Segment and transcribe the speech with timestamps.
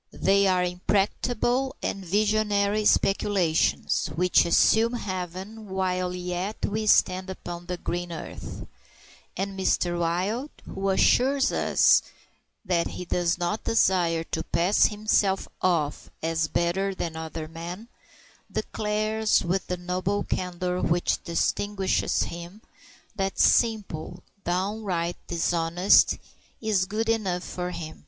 [0.11, 7.77] They are impracticable and visionary speculations, which assume heaven while yet we stand upon the
[7.77, 8.65] green earth;
[9.37, 9.99] and Mr.
[9.99, 12.01] Wild, who assures us
[12.65, 17.87] that he does not desire to pass himself off as better than other men,
[18.51, 22.63] declares, with the noble candor which distinguishes him,
[23.15, 26.19] that simple, downright dishonesty
[26.59, 27.99] is good enough for him.